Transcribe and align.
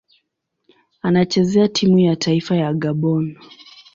Anachezea 1.01 1.67
timu 1.67 1.99
ya 1.99 2.15
taifa 2.15 2.55
ya 2.55 2.73
Gabon. 2.73 3.37